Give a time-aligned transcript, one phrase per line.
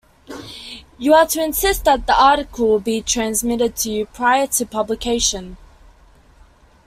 [0.97, 5.57] You are to insist that the article be transmitted to you prior to publication.